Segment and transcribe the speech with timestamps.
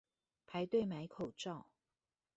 [0.47, 1.67] 排隊買口罩